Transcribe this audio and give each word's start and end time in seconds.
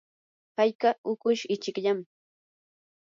hallqa 0.61 0.93
hukush 1.09 1.43
ichikllam. 1.57 2.01